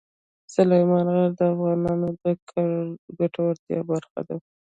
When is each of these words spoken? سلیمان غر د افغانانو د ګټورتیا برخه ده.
سلیمان 0.55 1.07
غر 1.15 1.29
د 1.39 1.41
افغانانو 1.53 2.09
د 2.21 2.23
ګټورتیا 3.19 3.79
برخه 3.91 4.19
ده. 4.27 4.35